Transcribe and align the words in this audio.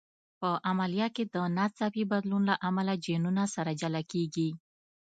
په 0.39 0.49
عملیه 0.69 1.07
کې 1.15 1.23
د 1.33 1.35
ناڅاپي 1.57 2.03
بدلون 2.11 2.43
له 2.49 2.55
امله 2.67 2.93
جینونه 3.05 3.43
سره 3.55 3.71
جلا 3.81 4.01
کېږي. 4.11 4.49